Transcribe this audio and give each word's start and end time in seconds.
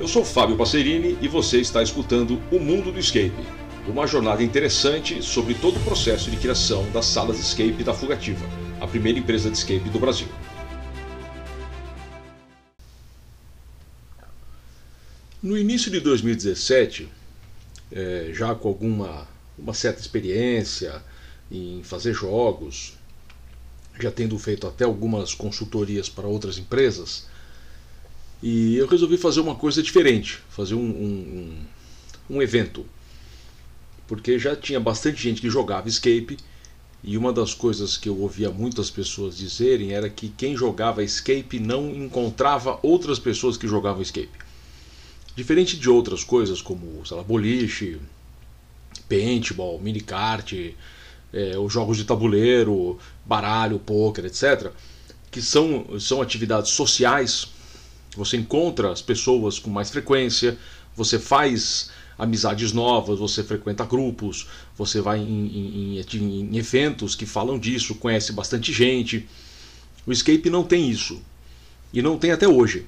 Eu 0.00 0.08
sou 0.08 0.24
Fábio 0.24 0.56
Passerini 0.56 1.18
e 1.20 1.28
você 1.28 1.60
está 1.60 1.82
escutando 1.82 2.42
O 2.50 2.58
Mundo 2.58 2.90
do 2.90 2.98
Escape, 2.98 3.44
uma 3.86 4.06
jornada 4.06 4.42
interessante 4.42 5.22
sobre 5.22 5.54
todo 5.54 5.76
o 5.76 5.84
processo 5.84 6.30
de 6.30 6.36
criação 6.38 6.90
das 6.92 7.04
salas 7.04 7.36
de 7.36 7.42
escape 7.42 7.84
da 7.84 7.92
Fugativa, 7.92 8.44
a 8.80 8.86
primeira 8.86 9.18
empresa 9.18 9.50
de 9.50 9.56
escape 9.56 9.88
do 9.90 10.00
Brasil. 10.00 10.26
No 15.42 15.58
início 15.58 15.90
de 15.90 16.00
2017, 16.00 17.08
é, 17.92 18.30
já 18.32 18.54
com 18.54 18.68
alguma 18.68 19.28
uma 19.58 19.74
certa 19.74 20.00
experiência 20.00 21.02
em 21.50 21.82
fazer 21.82 22.14
jogos, 22.14 22.94
já 24.00 24.10
tendo 24.10 24.38
feito 24.38 24.66
até 24.66 24.84
algumas 24.84 25.34
consultorias 25.34 26.08
para 26.08 26.26
outras 26.26 26.56
empresas, 26.56 27.26
e 28.42 28.76
eu 28.76 28.86
resolvi 28.86 29.16
fazer 29.16 29.40
uma 29.40 29.54
coisa 29.54 29.82
diferente, 29.82 30.40
fazer 30.50 30.74
um, 30.74 30.80
um, 30.80 31.56
um, 32.28 32.42
evento. 32.42 32.84
Porque 34.08 34.38
já 34.38 34.56
tinha 34.56 34.80
bastante 34.80 35.22
gente 35.22 35.40
que 35.40 35.48
jogava 35.48 35.88
escape, 35.88 36.36
e 37.04 37.16
uma 37.16 37.32
das 37.32 37.54
coisas 37.54 37.96
que 37.96 38.08
eu 38.08 38.18
ouvia 38.18 38.50
muitas 38.50 38.90
pessoas 38.90 39.36
dizerem 39.36 39.92
era 39.92 40.08
que 40.10 40.28
quem 40.28 40.56
jogava 40.56 41.02
escape 41.02 41.58
não 41.58 41.90
encontrava 41.90 42.78
outras 42.82 43.18
pessoas 43.18 43.56
que 43.56 43.68
jogavam 43.68 44.02
escape. 44.02 44.30
Diferente 45.34 45.76
de 45.76 45.88
outras 45.88 46.22
coisas 46.22 46.60
como, 46.60 47.04
sei 47.06 47.16
lá, 47.16 47.22
boliche, 47.22 47.98
paintball, 49.08 49.80
minicart, 49.80 50.52
é, 51.32 51.58
os 51.58 51.72
jogos 51.72 51.96
de 51.96 52.04
tabuleiro, 52.04 52.98
baralho, 53.24 53.78
poker, 53.78 54.26
etc., 54.26 54.70
que 55.30 55.40
são, 55.40 55.98
são 55.98 56.20
atividades 56.20 56.72
sociais, 56.72 57.46
você 58.16 58.36
encontra 58.36 58.90
as 58.90 59.02
pessoas 59.02 59.58
com 59.58 59.70
mais 59.70 59.90
frequência, 59.90 60.58
você 60.94 61.18
faz 61.18 61.90
amizades 62.18 62.72
novas, 62.72 63.18
você 63.18 63.42
frequenta 63.42 63.84
grupos, 63.84 64.46
você 64.76 65.00
vai 65.00 65.18
em, 65.18 65.98
em, 65.98 65.98
em, 65.98 66.56
eventos 66.56 67.14
que 67.14 67.26
falam 67.26 67.58
disso, 67.58 67.94
conhece 67.94 68.32
bastante 68.32 68.72
gente. 68.72 69.26
O 70.06 70.12
escape 70.12 70.50
não 70.50 70.62
tem 70.62 70.88
isso. 70.88 71.20
E 71.92 72.00
não 72.02 72.18
tem 72.18 72.30
até 72.30 72.46
hoje. 72.46 72.86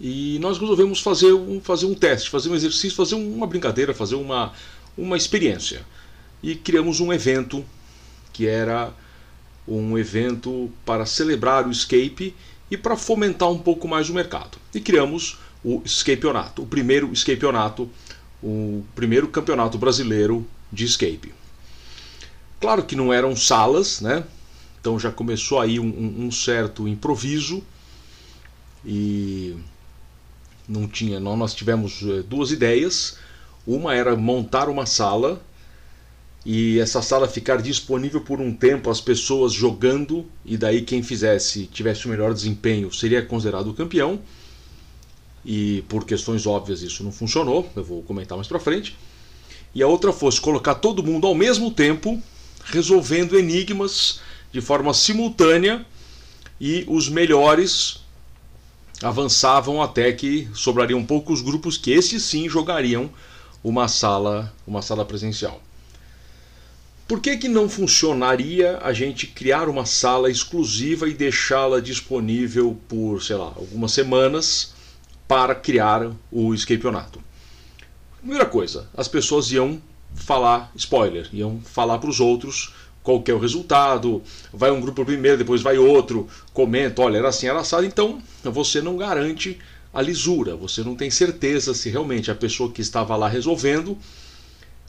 E 0.00 0.38
nós 0.40 0.58
resolvemos 0.58 1.00
fazer 1.00 1.32
um, 1.32 1.60
fazer 1.60 1.86
um 1.86 1.94
teste, 1.94 2.30
fazer 2.30 2.48
um 2.48 2.54
exercício, 2.54 2.96
fazer 2.96 3.16
uma 3.16 3.46
brincadeira, 3.46 3.92
fazer 3.92 4.14
uma, 4.14 4.52
uma 4.96 5.16
experiência. 5.16 5.84
E 6.42 6.54
criamos 6.54 7.00
um 7.00 7.12
evento 7.12 7.64
que 8.32 8.46
era 8.46 8.92
um 9.66 9.98
evento 9.98 10.70
para 10.84 11.04
celebrar 11.04 11.66
o 11.66 11.70
escape 11.70 12.34
e 12.70 12.76
para 12.76 12.96
fomentar 12.96 13.50
um 13.50 13.58
pouco 13.58 13.88
mais 13.88 14.08
o 14.08 14.14
mercado. 14.14 14.58
E 14.74 14.80
criamos 14.80 15.38
o 15.64 15.82
Escapeonato, 15.84 16.62
o 16.62 16.66
primeiro 16.66 17.12
Escapeonato, 17.12 17.88
o 18.42 18.84
primeiro 18.94 19.28
campeonato 19.28 19.78
brasileiro 19.78 20.46
de 20.72 20.84
escape. 20.84 21.34
Claro 22.60 22.84
que 22.84 22.94
não 22.94 23.12
eram 23.12 23.34
salas, 23.34 24.00
né? 24.00 24.24
Então 24.80 24.98
já 24.98 25.10
começou 25.10 25.60
aí 25.60 25.80
um, 25.80 26.26
um 26.26 26.30
certo 26.30 26.86
improviso 26.86 27.62
e 28.84 29.56
não 30.68 30.86
tinha, 30.86 31.18
nós 31.18 31.54
tivemos 31.54 32.02
eh, 32.02 32.22
duas 32.22 32.50
ideias. 32.50 33.18
Uma 33.66 33.94
era 33.94 34.16
montar 34.16 34.68
uma 34.68 34.86
sala 34.86 35.42
e 36.46 36.78
essa 36.78 37.02
sala 37.02 37.28
ficar 37.28 37.60
disponível 37.60 38.20
por 38.20 38.40
um 38.40 38.54
tempo 38.54 38.90
as 38.90 39.00
pessoas 39.00 39.52
jogando 39.52 40.24
e 40.44 40.56
daí 40.56 40.82
quem 40.82 41.02
fizesse 41.02 41.66
tivesse 41.66 42.06
o 42.06 42.08
melhor 42.08 42.32
desempenho 42.32 42.92
seria 42.92 43.22
considerado 43.22 43.74
campeão. 43.74 44.20
E 45.44 45.82
por 45.88 46.04
questões 46.04 46.46
óbvias 46.46 46.82
isso 46.82 47.02
não 47.02 47.12
funcionou, 47.12 47.70
eu 47.74 47.82
vou 47.82 48.02
comentar 48.02 48.36
mais 48.36 48.48
para 48.48 48.58
frente. 48.58 48.96
E 49.74 49.82
a 49.82 49.88
outra 49.88 50.12
fosse 50.12 50.40
colocar 50.40 50.76
todo 50.76 51.02
mundo 51.02 51.26
ao 51.26 51.34
mesmo 51.34 51.70
tempo 51.70 52.20
resolvendo 52.64 53.38
enigmas 53.38 54.20
de 54.52 54.60
forma 54.60 54.92
simultânea 54.94 55.84
e 56.60 56.84
os 56.88 57.08
melhores 57.08 58.00
avançavam 59.02 59.82
até 59.82 60.12
que 60.12 60.48
sobrariam 60.54 61.04
poucos 61.04 61.40
grupos 61.40 61.76
que 61.76 61.90
esses 61.92 62.22
sim 62.22 62.48
jogariam 62.48 63.10
uma 63.62 63.86
sala, 63.86 64.52
uma 64.66 64.82
sala 64.82 65.04
presencial. 65.04 65.60
Por 67.08 67.22
que, 67.22 67.38
que 67.38 67.48
não 67.48 67.70
funcionaria 67.70 68.78
a 68.82 68.92
gente 68.92 69.26
criar 69.26 69.66
uma 69.66 69.86
sala 69.86 70.30
exclusiva 70.30 71.08
e 71.08 71.14
deixá-la 71.14 71.80
disponível 71.80 72.78
por, 72.86 73.22
sei 73.22 73.36
lá, 73.36 73.46
algumas 73.46 73.92
semanas 73.92 74.74
para 75.26 75.54
criar 75.54 76.12
o 76.30 76.52
escapeonato? 76.52 77.18
Primeira 78.18 78.44
coisa, 78.44 78.90
as 78.94 79.08
pessoas 79.08 79.50
iam 79.50 79.80
falar 80.14 80.70
spoiler, 80.76 81.30
iam 81.32 81.62
falar 81.64 81.96
para 81.96 82.10
os 82.10 82.20
outros 82.20 82.74
qual 83.02 83.24
é 83.26 83.32
o 83.32 83.38
resultado, 83.38 84.22
vai 84.52 84.70
um 84.70 84.80
grupo 84.80 85.02
primeiro, 85.02 85.38
depois 85.38 85.62
vai 85.62 85.78
outro, 85.78 86.28
comenta, 86.52 87.00
olha, 87.00 87.16
era 87.16 87.28
assim, 87.28 87.46
era 87.46 87.60
assado, 87.60 87.86
então 87.86 88.20
você 88.44 88.82
não 88.82 88.98
garante 88.98 89.58
a 89.94 90.02
lisura, 90.02 90.54
você 90.54 90.82
não 90.82 90.94
tem 90.94 91.10
certeza 91.10 91.72
se 91.72 91.88
realmente 91.88 92.30
a 92.30 92.34
pessoa 92.34 92.70
que 92.70 92.82
estava 92.82 93.16
lá 93.16 93.28
resolvendo 93.28 93.96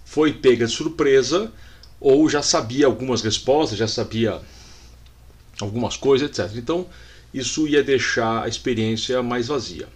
foi 0.04 0.34
pega 0.34 0.66
de 0.66 0.74
surpresa 0.74 1.50
ou 2.00 2.30
já 2.30 2.42
sabia 2.42 2.86
algumas 2.86 3.22
respostas, 3.22 3.78
já 3.78 3.88
sabia 3.88 4.42
algumas 5.60 5.98
coisas, 5.98 6.30
etc. 6.30 6.58
Então 6.58 6.88
isso 7.34 7.68
ia 7.68 7.84
deixar 7.84 8.44
a 8.44 8.48
experiência 8.48 9.22
mais 9.22 9.48
vazia. 9.48 9.88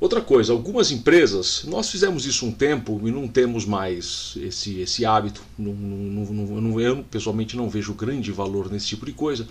Outra 0.00 0.22
coisa, 0.22 0.52
algumas 0.52 0.90
empresas, 0.90 1.64
nós 1.66 1.90
fizemos 1.90 2.24
isso 2.24 2.46
um 2.46 2.52
tempo 2.52 2.98
e 3.04 3.10
não 3.10 3.28
temos 3.28 3.66
mais 3.66 4.32
esse, 4.38 4.80
esse 4.80 5.04
hábito. 5.04 5.42
Não, 5.58 5.74
não, 5.74 6.60
não, 6.60 6.80
eu 6.80 7.04
pessoalmente 7.04 7.54
não 7.54 7.68
vejo 7.68 7.92
grande 7.92 8.32
valor 8.32 8.72
nesse 8.72 8.86
tipo 8.86 9.04
de 9.04 9.12
coisa, 9.12 9.46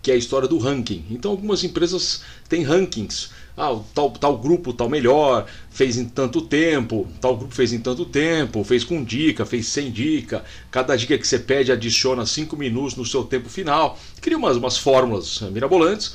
que 0.00 0.10
é 0.10 0.14
a 0.14 0.16
história 0.16 0.48
do 0.48 0.56
ranking. 0.56 1.04
Então 1.10 1.30
algumas 1.30 1.62
empresas 1.64 2.22
têm 2.48 2.62
rankings. 2.62 3.28
Ah, 3.56 3.78
tal, 3.94 4.10
tal 4.12 4.38
grupo 4.38 4.72
tal 4.72 4.88
melhor, 4.88 5.46
fez 5.70 5.96
em 5.96 6.06
tanto 6.06 6.40
tempo, 6.40 7.06
tal 7.20 7.36
grupo 7.36 7.54
fez 7.54 7.72
em 7.72 7.80
tanto 7.80 8.04
tempo, 8.04 8.64
fez 8.64 8.84
com 8.84 9.04
dica, 9.04 9.44
fez 9.44 9.66
sem 9.66 9.90
dica. 9.90 10.44
Cada 10.70 10.96
dica 10.96 11.18
que 11.18 11.26
você 11.26 11.38
pede 11.38 11.72
adiciona 11.72 12.24
5 12.24 12.56
minutos 12.56 12.96
no 12.96 13.04
seu 13.04 13.24
tempo 13.24 13.48
final. 13.48 13.98
Cria 14.20 14.38
umas, 14.38 14.56
umas 14.56 14.78
fórmulas 14.78 15.40
mirabolantes 15.52 16.14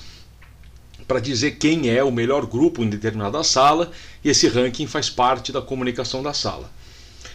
para 1.07 1.19
dizer 1.19 1.51
quem 1.51 1.89
é 1.89 2.03
o 2.03 2.11
melhor 2.11 2.45
grupo 2.45 2.83
em 2.83 2.89
determinada 2.89 3.43
sala 3.43 3.91
e 4.23 4.29
esse 4.29 4.47
ranking 4.47 4.87
faz 4.87 5.09
parte 5.09 5.51
da 5.51 5.61
comunicação 5.61 6.23
da 6.23 6.33
sala. 6.33 6.71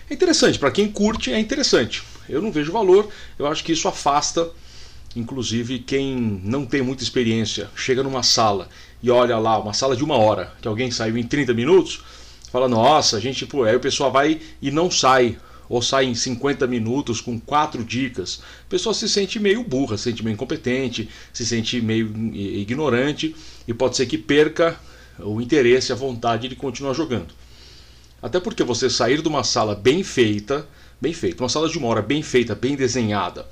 É 0.09 0.15
interessante, 0.15 0.59
para 0.59 0.73
quem 0.73 0.91
curte 0.91 1.33
é 1.33 1.39
interessante. 1.39 2.03
Eu 2.29 2.43
não 2.43 2.51
vejo 2.51 2.73
valor, 2.73 3.09
eu 3.39 3.47
acho 3.47 3.63
que 3.63 3.73
isso 3.73 3.87
afasta, 3.87 4.51
inclusive, 5.15 5.79
quem 5.79 6.17
não 6.45 6.67
tem 6.67 6.83
muita 6.83 7.03
experiência, 7.03 7.71
chega 7.77 8.03
numa 8.03 8.23
sala 8.23 8.69
e 9.03 9.11
olha 9.11 9.39
lá, 9.39 9.59
uma 9.59 9.73
sala 9.73 9.97
de 9.97 10.05
uma 10.05 10.17
hora, 10.17 10.53
que 10.61 10.69
alguém 10.69 10.91
saiu 10.91 11.17
em 11.17 11.23
30 11.23 11.55
minutos, 11.55 12.03
fala, 12.51 12.69
nossa, 12.69 13.17
a 13.17 13.21
gente, 13.21 13.47
pô, 13.47 13.65
aí 13.65 13.75
o 13.75 13.81
pessoal 13.81 14.11
vai 14.11 14.41
e 14.61 14.71
não 14.71 14.91
sai 14.91 15.39
ou 15.69 15.81
sai 15.81 16.07
em 16.07 16.15
50 16.15 16.67
minutos 16.67 17.21
com 17.21 17.39
quatro 17.39 17.85
dicas, 17.85 18.43
a 18.67 18.69
pessoa 18.69 18.93
se 18.93 19.09
sente 19.09 19.39
meio 19.39 19.63
burra, 19.63 19.97
se 19.97 20.05
sente 20.05 20.25
meio 20.25 20.35
incompetente, 20.35 21.09
se 21.33 21.47
sente 21.47 21.81
meio 21.81 22.13
ignorante 22.35 23.37
e 23.69 23.73
pode 23.73 23.97
ser 23.97 24.07
que 24.07 24.19
perca 24.19 24.79
o 25.21 25.41
interesse, 25.41 25.93
a 25.93 25.95
vontade 25.95 26.49
de 26.49 26.57
continuar 26.57 26.93
jogando. 26.93 27.29
Até 28.21 28.41
porque 28.41 28.65
você 28.65 28.91
sair 28.91 29.23
de 29.23 29.29
uma 29.29 29.45
sala 29.45 29.77
bem 29.77 30.03
feita, 30.03 30.67
bem 31.01 31.13
feita, 31.13 31.43
uma 31.43 31.49
sala 31.49 31.69
de 31.69 31.79
uma 31.79 31.87
hora 31.87 32.03
bem 32.03 32.21
feita, 32.21 32.55
bem 32.55 32.75
desenhada, 32.75 33.47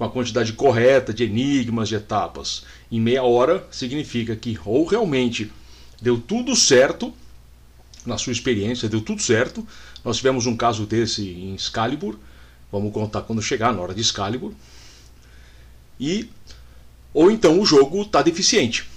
com 0.00 0.04
a 0.06 0.10
quantidade 0.10 0.54
correta 0.54 1.12
de 1.12 1.24
enigmas, 1.24 1.90
de 1.90 1.94
etapas, 1.94 2.62
em 2.90 2.98
meia 2.98 3.22
hora, 3.22 3.66
significa 3.70 4.34
que 4.34 4.58
ou 4.64 4.86
realmente 4.86 5.52
deu 6.00 6.18
tudo 6.18 6.56
certo 6.56 7.12
na 8.06 8.16
sua 8.16 8.32
experiência, 8.32 8.88
deu 8.88 9.02
tudo 9.02 9.20
certo. 9.20 9.66
Nós 10.02 10.16
tivemos 10.16 10.46
um 10.46 10.56
caso 10.56 10.86
desse 10.86 11.28
em 11.28 11.54
Excalibur, 11.54 12.18
vamos 12.72 12.94
contar 12.94 13.20
quando 13.20 13.42
chegar 13.42 13.74
na 13.74 13.82
hora 13.82 13.92
de 13.92 14.00
Excalibur. 14.00 14.54
E 16.00 16.30
ou 17.12 17.30
então 17.30 17.60
o 17.60 17.66
jogo 17.66 18.00
está 18.00 18.22
deficiente. 18.22 18.88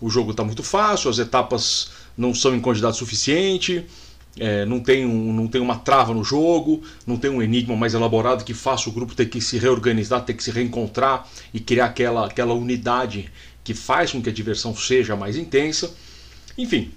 O 0.00 0.08
jogo 0.08 0.30
está 0.30 0.44
muito 0.44 0.62
fácil, 0.62 1.10
as 1.10 1.18
etapas 1.18 1.90
não 2.16 2.32
são 2.32 2.54
em 2.54 2.60
quantidade 2.60 2.96
suficiente, 2.96 3.84
é, 4.38 4.64
não, 4.64 4.80
tem 4.80 5.06
um, 5.06 5.32
não 5.32 5.46
tem 5.46 5.60
uma 5.60 5.76
trava 5.76 6.12
no 6.12 6.24
jogo, 6.24 6.82
não 7.06 7.16
tem 7.16 7.30
um 7.30 7.40
enigma 7.40 7.76
mais 7.76 7.94
elaborado 7.94 8.44
que 8.44 8.52
faça 8.52 8.88
o 8.88 8.92
grupo 8.92 9.14
ter 9.14 9.26
que 9.26 9.40
se 9.40 9.58
reorganizar, 9.58 10.24
ter 10.24 10.34
que 10.34 10.42
se 10.42 10.50
reencontrar 10.50 11.28
e 11.52 11.60
criar 11.60 11.86
aquela, 11.86 12.26
aquela 12.26 12.54
unidade 12.54 13.30
que 13.62 13.74
faz 13.74 14.12
com 14.12 14.20
que 14.20 14.28
a 14.28 14.32
diversão 14.32 14.74
seja 14.76 15.14
mais 15.14 15.36
intensa. 15.36 15.94
Enfim, 16.58 16.92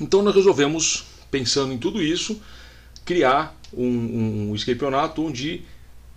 então 0.00 0.22
nós 0.22 0.34
resolvemos, 0.34 1.04
pensando 1.30 1.72
em 1.72 1.78
tudo 1.78 2.00
isso, 2.00 2.40
criar 3.04 3.56
um, 3.72 4.52
um 4.52 4.54
onde 5.18 5.62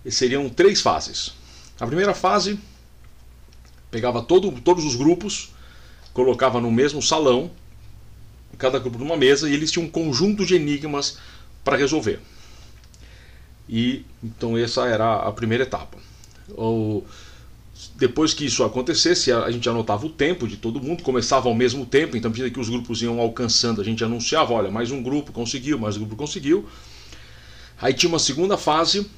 seriam 0.08 0.48
três 0.48 0.80
fases. 0.80 1.32
A 1.80 1.86
primeira 1.86 2.14
fase 2.14 2.58
pegava 3.90 4.22
todo, 4.22 4.50
todos 4.60 4.84
os 4.84 4.94
grupos, 4.94 5.52
colocava 6.12 6.60
no 6.60 6.70
mesmo 6.70 7.02
salão 7.02 7.50
cada 8.58 8.78
grupo 8.78 8.98
numa 8.98 9.16
mesa 9.16 9.48
e 9.48 9.54
eles 9.54 9.70
tinham 9.70 9.86
um 9.86 9.90
conjunto 9.90 10.44
de 10.44 10.54
enigmas 10.56 11.18
para 11.64 11.76
resolver. 11.76 12.20
E 13.68 14.04
então 14.22 14.56
essa 14.56 14.86
era 14.86 15.16
a 15.16 15.32
primeira 15.32 15.62
etapa. 15.62 15.98
Depois 17.94 18.34
que 18.34 18.44
isso 18.44 18.64
acontecesse, 18.64 19.30
a 19.30 19.50
gente 19.50 19.68
anotava 19.68 20.04
o 20.04 20.10
tempo 20.10 20.48
de 20.48 20.56
todo 20.56 20.80
mundo, 20.80 21.02
começava 21.02 21.48
ao 21.48 21.54
mesmo 21.54 21.86
tempo, 21.86 22.16
então, 22.16 22.28
à 22.28 22.32
medida 22.32 22.50
que 22.50 22.58
os 22.58 22.68
grupos 22.68 23.02
iam 23.02 23.20
alcançando, 23.20 23.80
a 23.80 23.84
gente 23.84 24.02
anunciava: 24.02 24.52
olha, 24.52 24.70
mais 24.70 24.90
um 24.90 25.00
grupo 25.00 25.30
conseguiu, 25.32 25.78
mais 25.78 25.96
um 25.96 26.00
grupo 26.00 26.16
conseguiu. 26.16 26.68
Aí 27.80 27.94
tinha 27.94 28.08
uma 28.08 28.18
segunda 28.18 28.56
fase, 28.56 29.08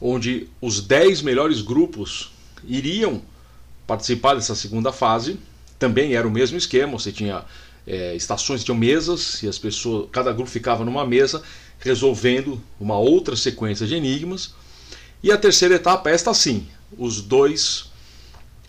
onde 0.00 0.48
os 0.60 0.80
10 0.80 1.20
melhores 1.20 1.60
grupos 1.60 2.32
iriam 2.66 3.20
participar 3.86 4.34
dessa 4.34 4.54
segunda 4.54 4.90
fase. 4.90 5.38
Também 5.78 6.14
era 6.14 6.26
o 6.26 6.30
mesmo 6.30 6.56
esquema, 6.56 6.92
você 6.98 7.12
tinha 7.12 7.44
é, 7.86 8.14
estações, 8.16 8.64
tinham 8.64 8.76
mesas, 8.76 9.42
e 9.42 9.48
as 9.48 9.58
pessoas, 9.58 10.08
cada 10.10 10.32
grupo 10.32 10.50
ficava 10.50 10.84
numa 10.84 11.06
mesa 11.06 11.42
resolvendo 11.78 12.60
uma 12.80 12.96
outra 12.96 13.36
sequência 13.36 13.86
de 13.86 13.94
enigmas. 13.94 14.54
E 15.22 15.30
a 15.30 15.36
terceira 15.36 15.74
etapa, 15.74 16.10
esta 16.10 16.32
sim, 16.32 16.66
os 16.96 17.20
dois, 17.20 17.90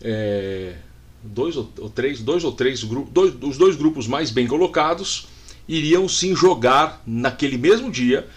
é, 0.01 0.75
dois 1.23 1.55
ou, 1.55 1.65
três, 1.93 2.21
dois 2.21 2.43
ou 2.43 2.51
três 2.51 2.83
grupos, 2.83 3.33
os 3.41 3.57
dois 3.57 3.75
grupos 3.75 4.07
mais 4.07 4.31
bem 4.31 4.47
colocados 4.47 5.27
iriam 5.67 6.07
sim 6.07 6.35
jogar 6.35 7.01
naquele 7.05 7.57
mesmo 7.57 7.91
dia 7.91 8.27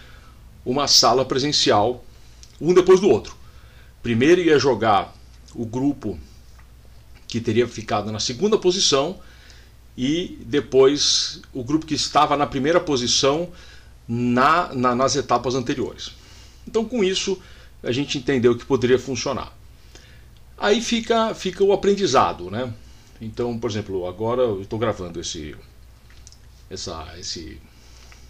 uma 0.64 0.86
sala 0.86 1.24
presencial, 1.24 2.04
um 2.60 2.72
depois 2.72 3.00
do 3.00 3.08
outro. 3.08 3.36
Primeiro 4.02 4.40
ia 4.40 4.58
jogar 4.58 5.14
o 5.54 5.64
grupo 5.64 6.18
que 7.26 7.40
teria 7.40 7.66
ficado 7.66 8.10
na 8.10 8.20
segunda 8.20 8.56
posição 8.56 9.18
e 10.00 10.38
depois 10.46 11.42
o 11.52 11.64
grupo 11.64 11.84
que 11.84 11.94
estava 11.94 12.36
na 12.36 12.46
primeira 12.46 12.78
posição 12.78 13.48
na, 14.06 14.72
na, 14.72 14.94
nas 14.94 15.16
etapas 15.16 15.56
anteriores. 15.56 16.12
Então, 16.68 16.84
com 16.84 17.02
isso, 17.02 17.42
a 17.82 17.90
gente 17.90 18.16
entendeu 18.16 18.56
que 18.56 18.64
poderia 18.64 18.96
funcionar. 18.96 19.52
Aí 20.56 20.80
fica, 20.80 21.34
fica 21.34 21.64
o 21.64 21.72
aprendizado, 21.72 22.48
né? 22.48 22.72
Então, 23.20 23.58
por 23.58 23.68
exemplo, 23.68 24.06
agora 24.06 24.42
eu 24.42 24.62
estou 24.62 24.78
gravando 24.78 25.18
esse, 25.20 25.56
essa, 26.70 27.04
esse, 27.18 27.60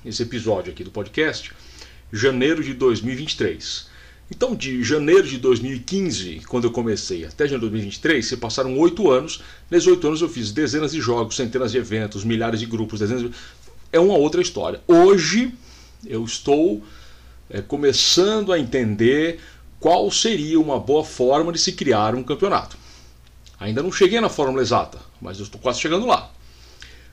esse 0.06 0.22
episódio 0.22 0.72
aqui 0.72 0.82
do 0.82 0.90
podcast, 0.90 1.52
janeiro 2.10 2.64
de 2.64 2.72
2023. 2.72 3.90
Então, 4.30 4.54
de 4.54 4.84
janeiro 4.84 5.26
de 5.26 5.38
2015, 5.38 6.42
quando 6.48 6.64
eu 6.64 6.70
comecei, 6.70 7.24
até 7.24 7.44
janeiro 7.44 7.66
de 7.66 7.70
2023, 7.70 8.26
se 8.26 8.36
passaram 8.36 8.76
oito 8.78 9.10
anos. 9.10 9.42
Nesses 9.70 9.86
oito 9.86 10.06
anos 10.06 10.20
eu 10.20 10.28
fiz 10.28 10.52
dezenas 10.52 10.92
de 10.92 11.00
jogos, 11.00 11.36
centenas 11.36 11.72
de 11.72 11.78
eventos, 11.78 12.24
milhares 12.24 12.60
de 12.60 12.66
grupos, 12.66 13.00
dezenas 13.00 13.22
de... 13.22 13.30
É 13.90 13.98
uma 13.98 14.14
outra 14.18 14.42
história. 14.42 14.82
Hoje 14.86 15.54
eu 16.06 16.22
estou 16.24 16.82
é, 17.48 17.62
começando 17.62 18.52
a 18.52 18.58
entender 18.58 19.40
qual 19.80 20.10
seria 20.10 20.60
uma 20.60 20.78
boa 20.78 21.04
forma 21.04 21.50
de 21.50 21.58
se 21.58 21.72
criar 21.72 22.14
um 22.14 22.22
campeonato. 22.22 22.76
Ainda 23.58 23.82
não 23.82 23.90
cheguei 23.90 24.20
na 24.20 24.28
fórmula 24.28 24.60
exata, 24.60 24.98
mas 25.20 25.38
eu 25.38 25.44
estou 25.44 25.60
quase 25.60 25.80
chegando 25.80 26.06
lá. 26.06 26.30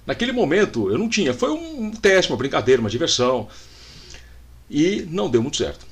Naquele 0.05 0.33
momento 0.33 0.91
eu 0.91 0.97
não 0.97 1.07
tinha, 1.07 1.33
foi 1.33 1.49
um 1.49 1.91
teste, 1.91 2.31
uma 2.31 2.37
brincadeira, 2.37 2.81
uma 2.81 2.89
diversão, 2.89 3.47
e 4.69 5.07
não 5.09 5.29
deu 5.29 5.41
muito 5.41 5.57
certo. 5.57 5.85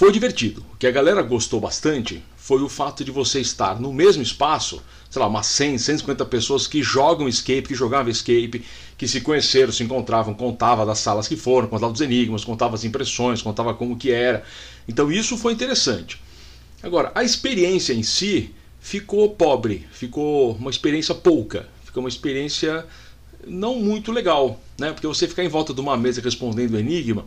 Foi 0.00 0.10
divertido. 0.10 0.64
O 0.72 0.78
que 0.78 0.86
a 0.86 0.90
galera 0.90 1.20
gostou 1.20 1.60
bastante 1.60 2.22
foi 2.34 2.62
o 2.62 2.70
fato 2.70 3.04
de 3.04 3.10
você 3.10 3.38
estar 3.38 3.78
no 3.78 3.92
mesmo 3.92 4.22
espaço, 4.22 4.82
sei 5.10 5.20
lá, 5.20 5.28
umas 5.28 5.46
100, 5.48 5.76
150 5.76 6.24
pessoas 6.24 6.66
que 6.66 6.82
jogam 6.82 7.28
escape, 7.28 7.68
que 7.68 7.74
jogavam 7.74 8.10
escape, 8.10 8.64
que 8.96 9.06
se 9.06 9.20
conheceram, 9.20 9.70
se 9.70 9.82
encontravam, 9.82 10.32
contava 10.32 10.86
das 10.86 11.00
salas 11.00 11.28
que 11.28 11.36
foram, 11.36 11.68
contava 11.68 11.92
dos 11.92 12.00
enigmas, 12.00 12.46
contava 12.46 12.76
as 12.76 12.82
impressões, 12.82 13.42
contava 13.42 13.74
como 13.74 13.94
que 13.94 14.10
era. 14.10 14.42
Então 14.88 15.12
isso 15.12 15.36
foi 15.36 15.52
interessante. 15.52 16.18
Agora, 16.82 17.12
a 17.14 17.22
experiência 17.22 17.92
em 17.92 18.02
si 18.02 18.54
ficou 18.80 19.28
pobre, 19.28 19.86
ficou 19.92 20.52
uma 20.52 20.70
experiência 20.70 21.14
pouca, 21.14 21.68
ficou 21.84 22.02
uma 22.02 22.08
experiência 22.08 22.86
não 23.46 23.76
muito 23.76 24.12
legal, 24.12 24.58
né? 24.78 24.92
Porque 24.92 25.06
você 25.06 25.28
ficar 25.28 25.44
em 25.44 25.48
volta 25.48 25.74
de 25.74 25.80
uma 25.82 25.98
mesa 25.98 26.22
respondendo 26.22 26.78
enigma, 26.78 27.26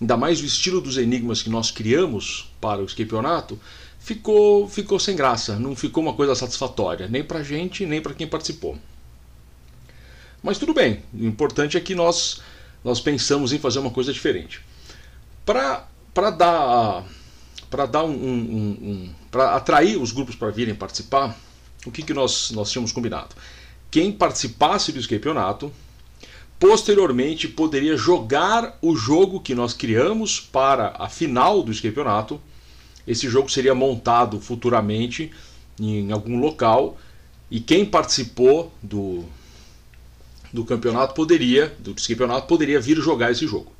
ainda 0.00 0.16
mais 0.16 0.40
o 0.40 0.44
estilo 0.44 0.80
dos 0.80 0.96
enigmas 0.96 1.42
que 1.42 1.50
nós 1.50 1.70
criamos 1.70 2.50
para 2.60 2.82
o 2.82 2.86
campeonato, 2.86 3.58
ficou 3.98 4.68
ficou 4.68 4.98
sem 4.98 5.14
graça, 5.14 5.56
não 5.56 5.76
ficou 5.76 6.02
uma 6.02 6.14
coisa 6.14 6.34
satisfatória, 6.34 7.06
nem 7.08 7.22
para 7.22 7.42
gente, 7.42 7.84
nem 7.84 8.00
para 8.00 8.14
quem 8.14 8.26
participou. 8.26 8.78
Mas 10.42 10.58
tudo 10.58 10.72
bem, 10.72 11.02
o 11.12 11.24
importante 11.24 11.76
é 11.76 11.80
que 11.80 11.94
nós 11.94 12.40
nós 12.82 13.00
pensamos 13.00 13.52
em 13.52 13.58
fazer 13.58 13.78
uma 13.78 13.90
coisa 13.90 14.12
diferente. 14.12 14.62
Para 15.44 15.86
para 16.14 16.30
dar 16.30 17.04
para 17.68 17.86
dar 17.86 18.04
um, 18.04 18.10
um, 18.10 18.70
um 18.82 19.14
para 19.30 19.54
atrair 19.54 20.00
os 20.00 20.10
grupos 20.10 20.34
para 20.34 20.50
virem 20.50 20.74
participar, 20.74 21.36
o 21.86 21.90
que, 21.90 22.02
que 22.02 22.12
nós, 22.12 22.50
nós 22.50 22.70
tínhamos 22.70 22.92
combinado? 22.92 23.34
Quem 23.90 24.12
participasse 24.12 24.92
do 24.92 25.08
campeonato 25.08 25.72
posteriormente 26.60 27.48
poderia 27.48 27.96
jogar 27.96 28.78
o 28.82 28.94
jogo 28.94 29.40
que 29.40 29.54
nós 29.54 29.72
criamos 29.72 30.38
para 30.38 30.94
a 30.98 31.08
final 31.08 31.62
do 31.62 31.74
campeonato. 31.80 32.38
Esse 33.06 33.30
jogo 33.30 33.50
seria 33.50 33.74
montado 33.74 34.38
futuramente 34.38 35.30
em 35.80 36.12
algum 36.12 36.38
local 36.38 36.98
e 37.50 37.60
quem 37.60 37.86
participou 37.86 38.70
do, 38.82 39.24
do 40.52 40.62
campeonato 40.62 41.14
poderia, 41.14 41.74
do 41.78 41.94
campeonato 41.94 42.46
poderia 42.46 42.78
vir 42.78 42.98
jogar 42.98 43.32
esse 43.32 43.46
jogo. 43.46 43.72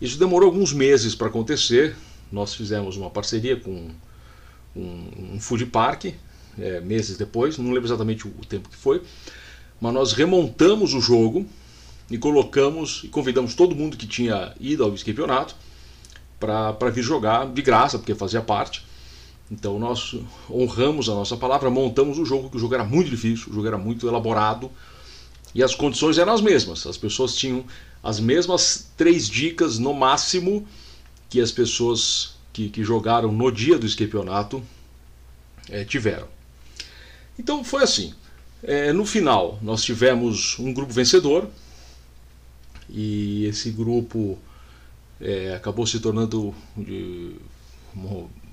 Isso 0.00 0.16
demorou 0.20 0.50
alguns 0.50 0.72
meses 0.72 1.16
para 1.16 1.26
acontecer. 1.26 1.96
Nós 2.30 2.54
fizemos 2.54 2.96
uma 2.96 3.10
parceria 3.10 3.56
com 3.56 3.90
um, 4.76 5.34
um 5.34 5.40
food 5.40 5.66
park 5.66 6.14
é, 6.56 6.80
meses 6.80 7.16
depois, 7.16 7.58
não 7.58 7.72
lembro 7.72 7.88
exatamente 7.88 8.28
o, 8.28 8.30
o 8.40 8.44
tempo 8.44 8.68
que 8.68 8.76
foi, 8.76 9.02
mas 9.80 9.92
nós 9.92 10.12
remontamos 10.12 10.94
o 10.94 11.00
jogo 11.00 11.44
e 12.10 12.16
colocamos 12.16 13.02
e 13.04 13.08
convidamos 13.08 13.54
todo 13.54 13.74
mundo 13.74 13.96
que 13.96 14.06
tinha 14.06 14.54
ido 14.60 14.84
ao 14.84 14.92
campeonato 14.92 15.54
para 16.38 16.90
vir 16.90 17.02
jogar 17.02 17.46
de 17.46 17.62
graça, 17.62 17.98
porque 17.98 18.14
fazia 18.14 18.40
parte. 18.40 18.86
Então 19.50 19.78
nós 19.78 20.14
honramos 20.50 21.08
a 21.08 21.14
nossa 21.14 21.36
palavra, 21.36 21.70
montamos 21.70 22.18
o 22.18 22.24
jogo, 22.24 22.50
que 22.50 22.56
o 22.56 22.60
jogo 22.60 22.74
era 22.74 22.84
muito 22.84 23.10
difícil, 23.10 23.50
o 23.50 23.54
jogo 23.54 23.66
era 23.66 23.78
muito 23.78 24.06
elaborado 24.06 24.70
e 25.54 25.62
as 25.62 25.74
condições 25.74 26.18
eram 26.18 26.32
as 26.32 26.40
mesmas. 26.40 26.86
As 26.86 26.96
pessoas 26.96 27.34
tinham 27.34 27.64
as 28.02 28.20
mesmas 28.20 28.90
três 28.96 29.28
dicas 29.28 29.78
no 29.78 29.94
máximo 29.94 30.66
que 31.28 31.40
as 31.40 31.50
pessoas 31.50 32.36
que, 32.52 32.68
que 32.68 32.84
jogaram 32.84 33.32
no 33.32 33.50
dia 33.50 33.78
do 33.78 33.96
campeonato 33.96 34.62
é, 35.68 35.84
tiveram. 35.84 36.28
Então 37.38 37.64
foi 37.64 37.82
assim. 37.82 38.14
É, 38.62 38.92
no 38.92 39.06
final, 39.06 39.58
nós 39.62 39.84
tivemos 39.84 40.58
um 40.58 40.72
grupo 40.72 40.92
vencedor 40.92 41.48
e 42.88 43.44
esse 43.46 43.70
grupo 43.70 44.38
é, 45.20 45.54
acabou 45.54 45.86
se 45.86 46.00
tornando 46.00 46.54
de, 46.76 47.34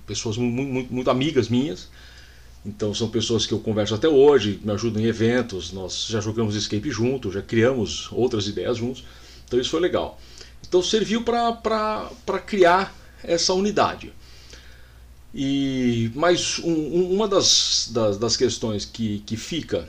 pessoas 0.06 0.38
muito, 0.38 0.72
muito, 0.72 0.94
muito 0.94 1.10
amigas 1.10 1.50
minhas. 1.50 1.90
Então 2.66 2.94
são 2.94 3.10
pessoas 3.10 3.46
que 3.46 3.54
eu 3.54 3.60
converso 3.60 3.94
até 3.94 4.08
hoje, 4.08 4.60
me 4.64 4.72
ajudam 4.72 5.02
em 5.02 5.06
eventos, 5.06 5.72
nós 5.72 6.08
já 6.08 6.20
jogamos 6.20 6.56
escape 6.56 6.90
juntos, 6.90 7.34
já 7.34 7.42
criamos 7.42 8.10
outras 8.12 8.48
ideias 8.48 8.78
juntos. 8.78 9.04
Então 9.46 9.60
isso 9.60 9.70
foi 9.70 9.80
legal. 9.80 10.20
Então 10.68 10.82
serviu 10.82 11.24
para 11.24 12.40
criar 12.46 12.96
essa 13.24 13.54
unidade. 13.54 14.12
E 15.34 16.12
Mas 16.16 16.60
um, 16.60 17.12
uma 17.12 17.28
das, 17.28 17.90
das, 17.92 18.18
das, 18.18 18.38
questões 18.38 18.86
que, 18.86 19.20
que 19.26 19.36
fica, 19.36 19.88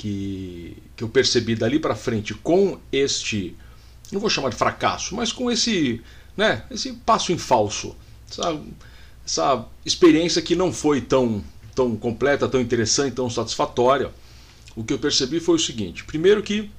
que, 0.00 0.78
que 0.96 1.04
eu 1.04 1.10
percebi 1.10 1.54
dali 1.54 1.78
para 1.78 1.94
frente 1.94 2.32
com 2.32 2.78
este, 2.90 3.54
não 4.10 4.18
vou 4.18 4.30
chamar 4.30 4.48
de 4.48 4.56
fracasso, 4.56 5.14
mas 5.14 5.30
com 5.30 5.50
esse, 5.50 6.00
né, 6.34 6.64
esse 6.70 6.94
passo 6.94 7.32
em 7.32 7.36
falso, 7.36 7.94
essa, 8.26 8.58
essa 9.26 9.66
experiência 9.84 10.40
que 10.40 10.56
não 10.56 10.72
foi 10.72 11.02
tão, 11.02 11.44
tão 11.74 11.94
completa, 11.96 12.48
tão 12.48 12.62
interessante, 12.62 13.14
tão 13.14 13.28
satisfatória, 13.28 14.10
o 14.74 14.82
que 14.82 14.94
eu 14.94 14.98
percebi 14.98 15.38
foi 15.38 15.56
o 15.56 15.58
seguinte: 15.58 16.02
primeiro 16.04 16.42
que 16.42 16.70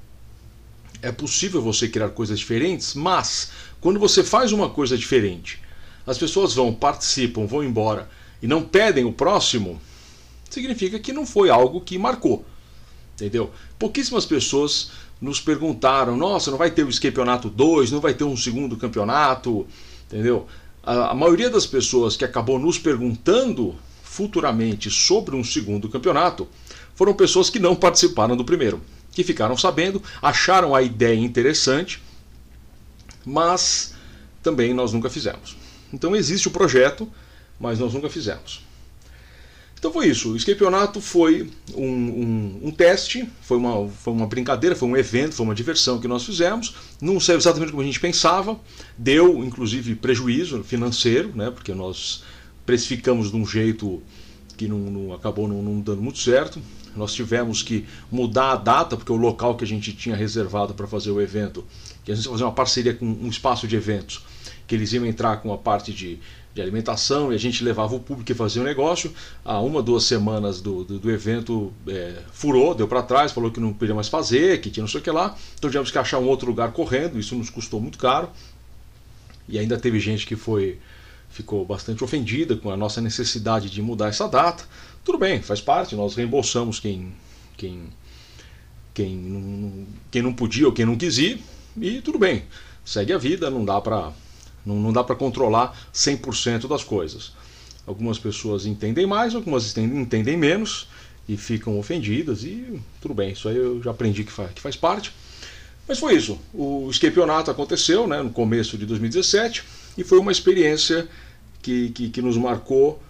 é 0.99 1.11
possível 1.11 1.61
você 1.61 1.87
criar 1.87 2.09
coisas 2.09 2.39
diferentes, 2.39 2.95
mas 2.95 3.51
quando 3.79 3.99
você 3.99 4.23
faz 4.23 4.51
uma 4.51 4.67
coisa 4.67 4.97
diferente, 4.97 5.61
as 6.07 6.17
pessoas 6.17 6.55
vão, 6.55 6.73
participam, 6.73 7.45
vão 7.45 7.63
embora 7.63 8.09
e 8.41 8.47
não 8.47 8.63
pedem 8.63 9.05
o 9.05 9.13
próximo, 9.13 9.79
significa 10.49 10.97
que 10.97 11.13
não 11.13 11.23
foi 11.23 11.51
algo 11.51 11.81
que 11.81 11.99
marcou. 11.99 12.43
Entendeu? 13.21 13.51
Pouquíssimas 13.77 14.25
pessoas 14.25 14.91
nos 15.21 15.39
perguntaram: 15.39 16.17
nossa, 16.17 16.49
não 16.49 16.57
vai 16.57 16.71
ter 16.71 16.83
o 16.83 16.99
Campeonato 16.99 17.49
2, 17.49 17.91
não 17.91 17.99
vai 17.99 18.15
ter 18.15 18.23
um 18.23 18.35
segundo 18.35 18.75
campeonato, 18.75 19.67
entendeu? 20.07 20.47
A, 20.83 21.11
a 21.11 21.13
maioria 21.13 21.49
das 21.49 21.67
pessoas 21.67 22.17
que 22.17 22.25
acabou 22.25 22.57
nos 22.57 22.79
perguntando 22.79 23.75
futuramente 24.01 24.89
sobre 24.89 25.35
um 25.35 25.43
segundo 25.43 25.87
campeonato 25.87 26.47
foram 26.95 27.13
pessoas 27.13 27.49
que 27.49 27.59
não 27.59 27.75
participaram 27.75 28.35
do 28.35 28.43
primeiro. 28.43 28.81
que 29.11 29.23
ficaram 29.23 29.57
sabendo, 29.57 30.01
acharam 30.21 30.73
a 30.73 30.81
ideia 30.81 31.19
interessante, 31.19 32.01
mas 33.25 33.93
também 34.41 34.73
nós 34.73 34.93
nunca 34.93 35.09
fizemos. 35.09 35.57
Então 35.93 36.15
existe 36.15 36.47
o 36.47 36.51
projeto, 36.51 37.07
mas 37.59 37.77
nós 37.77 37.93
nunca 37.93 38.09
fizemos. 38.09 38.61
Então 39.81 39.91
foi 39.91 40.09
isso. 40.09 40.33
O 40.33 40.35
escapionato 40.35 41.01
foi 41.01 41.49
um, 41.73 41.83
um, 41.83 42.59
um, 42.65 42.71
teste, 42.71 43.27
foi 43.41 43.57
uma, 43.57 43.87
foi 43.87 44.13
uma 44.13 44.27
brincadeira, 44.27 44.75
foi 44.75 44.87
um 44.87 44.95
evento, 44.95 45.33
foi 45.33 45.43
uma 45.43 45.55
diversão 45.55 45.99
que 45.99 46.07
nós 46.07 46.23
fizemos. 46.23 46.75
Não 47.01 47.19
saiu 47.19 47.39
exatamente 47.39 47.71
como 47.71 47.81
a 47.81 47.85
gente 47.85 47.99
pensava, 47.99 48.59
deu 48.95 49.43
inclusive 49.43 49.95
prejuízo 49.95 50.63
financeiro, 50.63 51.35
né, 51.35 51.49
porque 51.49 51.73
nós 51.73 52.23
precificamos 52.63 53.31
de 53.31 53.37
um 53.37 53.43
jeito 53.43 54.03
que 54.55 54.67
não, 54.67 54.77
não 54.77 55.13
acabou 55.13 55.47
não, 55.47 55.63
não 55.63 55.81
dando 55.81 55.99
muito 56.03 56.19
certo. 56.19 56.61
Nós 56.95 57.11
tivemos 57.11 57.63
que 57.63 57.83
mudar 58.11 58.51
a 58.51 58.55
data, 58.57 58.95
porque 58.95 59.11
o 59.11 59.15
local 59.15 59.57
que 59.57 59.63
a 59.63 59.67
gente 59.67 59.93
tinha 59.93 60.15
reservado 60.15 60.75
para 60.75 60.85
fazer 60.85 61.09
o 61.09 61.19
evento, 61.19 61.65
que 62.05 62.11
a 62.11 62.15
gente 62.15 62.25
ia 62.25 62.31
fazer 62.31 62.43
uma 62.43 62.51
parceria 62.51 62.93
com 62.93 63.05
um 63.07 63.29
espaço 63.29 63.67
de 63.67 63.75
eventos, 63.75 64.23
que 64.67 64.75
eles 64.75 64.93
iam 64.93 65.07
entrar 65.07 65.37
com 65.37 65.51
a 65.51 65.57
parte 65.57 65.91
de 65.91 66.19
de 66.53 66.61
alimentação 66.61 67.31
e 67.31 67.35
a 67.35 67.39
gente 67.39 67.63
levava 67.63 67.95
o 67.95 67.99
público 67.99 68.31
e 68.31 68.35
fazia 68.35 68.61
o 68.61 68.65
um 68.65 68.67
negócio. 68.67 69.13
Há 69.43 69.59
uma, 69.61 69.81
duas 69.81 70.03
semanas 70.03 70.61
do, 70.61 70.83
do, 70.83 70.99
do 70.99 71.11
evento 71.11 71.71
é, 71.87 72.15
furou, 72.31 72.75
deu 72.75 72.87
para 72.87 73.01
trás, 73.01 73.31
falou 73.31 73.51
que 73.51 73.59
não 73.59 73.73
podia 73.73 73.95
mais 73.95 74.07
fazer, 74.07 74.59
que 74.59 74.69
tinha 74.69 74.81
não 74.81 74.89
sei 74.89 74.99
o 74.99 75.03
que 75.03 75.11
lá. 75.11 75.35
Então 75.57 75.69
tivemos 75.69 75.91
que 75.91 75.97
achar 75.97 76.19
um 76.19 76.27
outro 76.27 76.47
lugar 76.47 76.71
correndo, 76.71 77.19
isso 77.19 77.35
nos 77.35 77.49
custou 77.49 77.79
muito 77.79 77.97
caro. 77.97 78.29
E 79.47 79.57
ainda 79.57 79.77
teve 79.77 79.99
gente 79.99 80.25
que 80.25 80.35
foi 80.35 80.79
ficou 81.29 81.65
bastante 81.65 82.03
ofendida 82.03 82.57
com 82.57 82.69
a 82.69 82.77
nossa 82.77 82.99
necessidade 82.99 83.69
de 83.69 83.81
mudar 83.81 84.09
essa 84.09 84.27
data. 84.27 84.65
Tudo 85.03 85.17
bem, 85.17 85.41
faz 85.41 85.61
parte, 85.61 85.95
nós 85.95 86.13
reembolsamos 86.13 86.79
quem, 86.79 87.13
quem, 87.57 87.83
quem, 88.93 89.15
não, 89.15 89.87
quem 90.11 90.21
não 90.21 90.33
podia 90.33 90.67
ou 90.67 90.73
quem 90.73 90.85
não 90.85 90.97
quis 90.97 91.17
ir, 91.17 91.41
e 91.79 92.01
tudo 92.01 92.19
bem, 92.19 92.43
segue 92.83 93.13
a 93.13 93.17
vida, 93.17 93.49
não 93.49 93.63
dá 93.63 93.79
para 93.79 94.11
não, 94.65 94.75
não 94.75 94.93
dá 94.93 95.03
para 95.03 95.15
controlar 95.15 95.77
100% 95.93 96.67
das 96.67 96.83
coisas. 96.83 97.31
Algumas 97.85 98.19
pessoas 98.19 98.65
entendem 98.65 99.05
mais, 99.05 99.33
algumas 99.33 99.75
entendem 99.77 100.37
menos 100.37 100.87
e 101.27 101.37
ficam 101.37 101.79
ofendidas, 101.79 102.43
e 102.43 102.79
tudo 102.99 103.13
bem, 103.13 103.31
isso 103.31 103.47
aí 103.47 103.55
eu 103.55 103.81
já 103.81 103.91
aprendi 103.91 104.23
que 104.23 104.31
faz, 104.31 104.51
que 104.51 104.61
faz 104.61 104.75
parte. 104.75 105.13
Mas 105.87 105.99
foi 105.99 106.15
isso. 106.15 106.39
O 106.53 106.89
escapionato 106.89 107.49
aconteceu 107.49 108.07
né, 108.07 108.21
no 108.21 108.29
começo 108.29 108.77
de 108.77 108.85
2017 108.85 109.63
e 109.97 110.03
foi 110.03 110.19
uma 110.19 110.31
experiência 110.31 111.07
que, 111.61 111.89
que, 111.89 112.09
que 112.09 112.21
nos 112.21 112.37
marcou, 112.37 113.01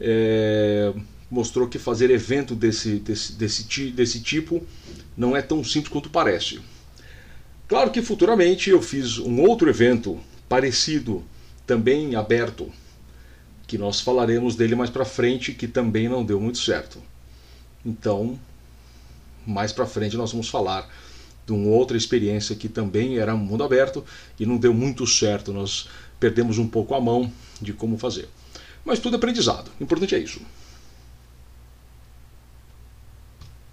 é, 0.00 0.92
mostrou 1.30 1.68
que 1.68 1.78
fazer 1.78 2.10
evento 2.10 2.54
desse, 2.54 2.96
desse, 2.96 3.32
desse, 3.32 3.90
desse 3.90 4.20
tipo 4.20 4.64
não 5.16 5.36
é 5.36 5.42
tão 5.42 5.62
simples 5.64 5.92
quanto 5.92 6.10
parece. 6.10 6.60
Claro 7.66 7.90
que 7.90 8.00
futuramente 8.00 8.70
eu 8.70 8.80
fiz 8.80 9.18
um 9.18 9.40
outro 9.42 9.68
evento 9.68 10.18
parecido, 10.48 11.24
também 11.66 12.14
aberto, 12.14 12.72
que 13.66 13.76
nós 13.76 14.00
falaremos 14.00 14.56
dele 14.56 14.74
mais 14.74 14.90
para 14.90 15.04
frente, 15.04 15.52
que 15.52 15.68
também 15.68 16.08
não 16.08 16.24
deu 16.24 16.40
muito 16.40 16.58
certo. 16.58 17.02
Então, 17.84 18.38
mais 19.46 19.72
para 19.72 19.86
frente 19.86 20.16
nós 20.16 20.32
vamos 20.32 20.48
falar 20.48 20.88
de 21.46 21.52
uma 21.52 21.68
outra 21.68 21.96
experiência 21.96 22.56
que 22.56 22.68
também 22.68 23.18
era 23.18 23.34
mundo 23.34 23.64
aberto 23.64 24.04
e 24.38 24.44
não 24.44 24.56
deu 24.56 24.72
muito 24.72 25.06
certo. 25.06 25.52
Nós 25.52 25.88
perdemos 26.20 26.58
um 26.58 26.66
pouco 26.66 26.94
a 26.94 27.00
mão 27.00 27.32
de 27.60 27.72
como 27.72 27.98
fazer. 27.98 28.28
Mas 28.84 28.98
tudo 28.98 29.14
é 29.14 29.16
aprendizado. 29.16 29.70
O 29.78 29.84
importante 29.84 30.14
é 30.14 30.18
isso. 30.18 30.40